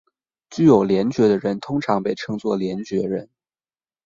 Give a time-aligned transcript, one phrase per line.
[0.49, 3.29] 具有联觉的人通常被称作联觉人。